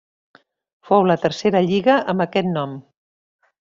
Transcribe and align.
Fou 0.89 1.05
la 1.11 1.19
tercera 1.27 1.63
lliga 1.69 2.01
amb 2.15 2.29
aquest 2.29 2.53
nom. 2.59 2.79